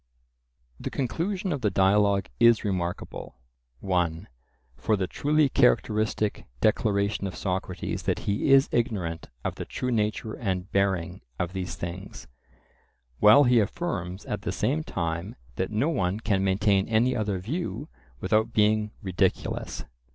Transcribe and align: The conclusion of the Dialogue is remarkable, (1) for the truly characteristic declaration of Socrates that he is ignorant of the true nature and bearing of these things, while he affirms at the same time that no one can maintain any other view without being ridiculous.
The 0.79 0.89
conclusion 0.89 1.51
of 1.53 1.61
the 1.61 1.69
Dialogue 1.69 2.27
is 2.39 2.63
remarkable, 2.63 3.35
(1) 3.81 4.27
for 4.75 4.95
the 4.97 5.05
truly 5.05 5.47
characteristic 5.47 6.47
declaration 6.59 7.27
of 7.27 7.35
Socrates 7.35 8.01
that 8.01 8.17
he 8.25 8.49
is 8.51 8.67
ignorant 8.71 9.29
of 9.45 9.53
the 9.53 9.63
true 9.65 9.91
nature 9.91 10.33
and 10.33 10.71
bearing 10.71 11.21
of 11.37 11.53
these 11.53 11.75
things, 11.75 12.25
while 13.19 13.43
he 13.43 13.59
affirms 13.59 14.25
at 14.25 14.41
the 14.41 14.51
same 14.51 14.81
time 14.83 15.35
that 15.57 15.69
no 15.69 15.89
one 15.89 16.19
can 16.19 16.43
maintain 16.43 16.87
any 16.89 17.15
other 17.15 17.37
view 17.37 17.87
without 18.19 18.53
being 18.53 18.89
ridiculous. 19.03 19.85